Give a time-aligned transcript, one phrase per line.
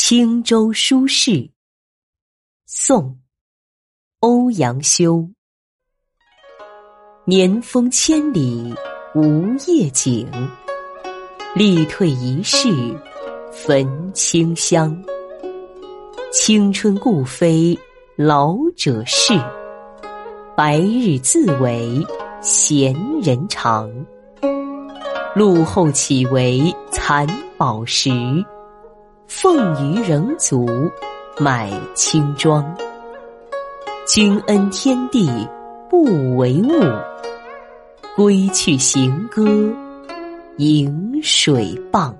[0.00, 1.50] 青州书事，
[2.66, 3.02] 宋·
[4.20, 5.28] 欧阳修。
[7.24, 8.72] 年风千里
[9.12, 10.30] 无夜景，
[11.56, 12.68] 力退一世
[13.52, 14.96] 焚清香。
[16.32, 17.76] 青春故非
[18.14, 19.34] 老者事，
[20.56, 22.00] 白日自为
[22.40, 23.90] 闲人长。
[25.34, 27.26] 路后岂为残
[27.58, 28.10] 宝石？
[29.28, 30.66] 凤于仍足
[31.38, 32.64] 买轻装。
[34.06, 35.28] 君恩天地
[35.90, 36.02] 不
[36.38, 36.70] 为物，
[38.16, 39.46] 归去行歌
[40.56, 42.16] 迎水傍。